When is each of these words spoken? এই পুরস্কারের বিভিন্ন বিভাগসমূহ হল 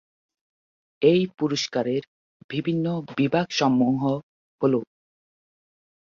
এই 1.01 1.21
পুরস্কারের 1.37 2.03
বিভিন্ন 2.49 2.85
বিভাগসমূহ 3.17 4.01
হল 4.61 4.73